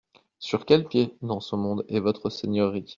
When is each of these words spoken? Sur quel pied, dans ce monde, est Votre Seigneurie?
Sur 0.39 0.65
quel 0.65 0.87
pied, 0.87 1.15
dans 1.21 1.39
ce 1.41 1.55
monde, 1.55 1.85
est 1.87 1.99
Votre 1.99 2.31
Seigneurie? 2.31 2.87